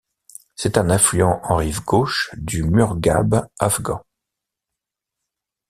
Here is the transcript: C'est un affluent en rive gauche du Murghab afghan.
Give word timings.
C'est 0.55 0.79
un 0.79 0.89
affluent 0.89 1.41
en 1.43 1.57
rive 1.57 1.83
gauche 1.85 2.31
du 2.35 2.63
Murghab 2.63 3.47
afghan. 3.59 4.03